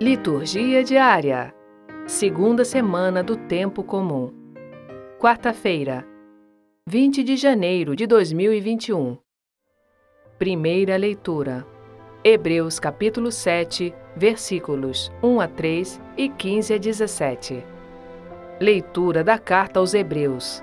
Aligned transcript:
Liturgia 0.00 0.84
diária. 0.84 1.52
Segunda 2.06 2.64
semana 2.64 3.20
do 3.20 3.36
tempo 3.36 3.82
comum. 3.82 4.32
Quarta-feira, 5.18 6.06
20 6.86 7.24
de 7.24 7.36
janeiro 7.36 7.96
de 7.96 8.06
2021. 8.06 9.18
Primeira 10.38 10.96
leitura. 10.96 11.66
Hebreus 12.22 12.78
capítulo 12.78 13.32
7, 13.32 13.92
versículos 14.14 15.10
1 15.20 15.40
a 15.40 15.48
3 15.48 16.00
e 16.16 16.28
15 16.28 16.74
a 16.74 16.78
17. 16.78 17.66
Leitura 18.60 19.24
da 19.24 19.36
carta 19.36 19.80
aos 19.80 19.94
Hebreus. 19.94 20.62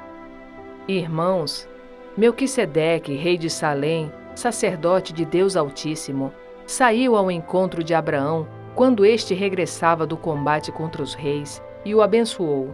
Irmãos, 0.87 1.67
Melquisedeque, 2.15 3.13
rei 3.13 3.37
de 3.37 3.49
Salém, 3.49 4.09
sacerdote 4.33 5.11
de 5.11 5.25
Deus 5.25 5.57
Altíssimo, 5.57 6.31
saiu 6.65 7.17
ao 7.17 7.29
encontro 7.29 7.83
de 7.83 7.93
Abraão 7.93 8.54
quando 8.75 9.05
este 9.05 9.33
regressava 9.33 10.05
do 10.05 10.17
combate 10.17 10.71
contra 10.71 11.01
os 11.01 11.13
reis 11.13 11.63
e 11.85 11.95
o 11.95 12.01
abençoou. 12.01 12.73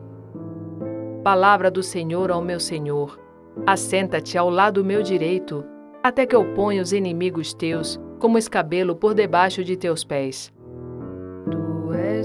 Palavra 1.21 1.69
do 1.69 1.83
Senhor 1.83 2.31
ao 2.31 2.41
meu 2.41 2.61
Senhor. 2.61 3.19
Assenta-te 3.67 4.37
ao 4.37 4.49
lado 4.49 4.85
meu 4.85 5.03
direito, 5.03 5.65
até 6.01 6.25
que 6.25 6.35
eu 6.35 6.53
ponha 6.53 6.81
os 6.81 6.93
inimigos 6.93 7.53
teus 7.53 7.99
como 8.19 8.37
escabelo 8.37 8.95
por 8.95 9.13
debaixo 9.13 9.65
de 9.65 9.75
teus 9.75 10.05
pés. 10.05 10.54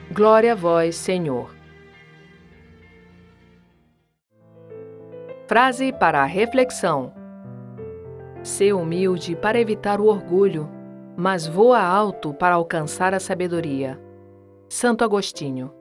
Glória 0.09 0.53
a 0.53 0.55
vós, 0.55 0.95
Senhor. 0.95 1.53
Frase 5.45 5.91
para 5.91 6.21
a 6.21 6.25
reflexão. 6.25 7.13
Sê 8.41 8.71
humilde 8.71 9.35
para 9.35 9.59
evitar 9.59 9.99
o 9.99 10.05
orgulho, 10.05 10.69
mas 11.17 11.45
voa 11.45 11.81
alto 11.81 12.33
para 12.33 12.55
alcançar 12.55 13.13
a 13.13 13.19
sabedoria. 13.19 14.01
Santo 14.69 15.03
Agostinho. 15.03 15.73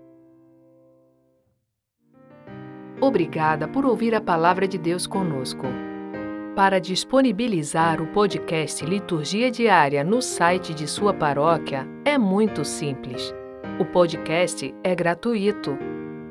Obrigada 3.01 3.69
por 3.69 3.87
ouvir 3.87 4.15
a 4.15 4.21
palavra 4.21 4.67
de 4.67 4.77
Deus 4.77 5.07
conosco. 5.07 5.67
Para 6.55 6.81
disponibilizar 6.81 8.01
o 8.03 8.07
podcast 8.09 8.85
Liturgia 8.85 9.51
Diária 9.51 10.03
no 10.03 10.21
site 10.21 10.75
de 10.75 10.87
sua 10.87 11.15
paróquia 11.15 11.89
é 12.05 12.19
muito 12.19 12.65
simples. 12.65 13.33
O 13.79 13.85
podcast 13.85 14.75
é 14.83 14.93
gratuito. 14.95 15.79